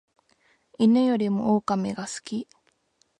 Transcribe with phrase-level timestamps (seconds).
[0.79, 2.47] 犬よりも狼が好き